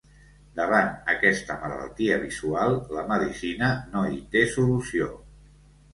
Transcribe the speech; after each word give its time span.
Davant 0.59 0.87
aquesta 1.13 1.57
malaltia 1.65 2.17
visual, 2.25 2.79
la 2.97 3.03
medicina 3.15 3.71
no 3.93 4.03
hi 4.15 4.19
té 4.37 4.43
solució. 4.59 5.13